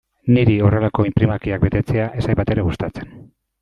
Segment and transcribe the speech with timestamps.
[0.35, 3.19] Niri horrelako inprimakiak betetzea ez zait batere gustatzen.